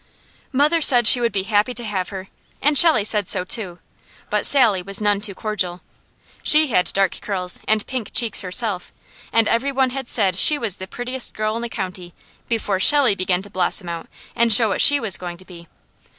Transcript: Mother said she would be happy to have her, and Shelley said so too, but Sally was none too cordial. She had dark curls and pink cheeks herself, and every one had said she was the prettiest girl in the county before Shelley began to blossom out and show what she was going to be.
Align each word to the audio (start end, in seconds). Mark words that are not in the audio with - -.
Mother 0.51 0.81
said 0.81 1.05
she 1.05 1.21
would 1.21 1.31
be 1.31 1.43
happy 1.43 1.75
to 1.75 1.83
have 1.83 2.09
her, 2.09 2.27
and 2.59 2.75
Shelley 2.75 3.03
said 3.03 3.27
so 3.29 3.43
too, 3.43 3.77
but 4.31 4.47
Sally 4.47 4.81
was 4.81 4.99
none 4.99 5.21
too 5.21 5.35
cordial. 5.35 5.81
She 6.41 6.69
had 6.69 6.91
dark 6.93 7.21
curls 7.21 7.59
and 7.67 7.85
pink 7.85 8.11
cheeks 8.11 8.41
herself, 8.41 8.91
and 9.31 9.47
every 9.47 9.71
one 9.71 9.91
had 9.91 10.07
said 10.07 10.37
she 10.37 10.57
was 10.57 10.77
the 10.77 10.87
prettiest 10.87 11.35
girl 11.35 11.55
in 11.55 11.61
the 11.61 11.69
county 11.69 12.15
before 12.49 12.79
Shelley 12.79 13.13
began 13.13 13.43
to 13.43 13.51
blossom 13.51 13.89
out 13.89 14.07
and 14.35 14.51
show 14.51 14.69
what 14.69 14.81
she 14.81 14.99
was 14.99 15.17
going 15.17 15.37
to 15.37 15.45
be. 15.45 15.67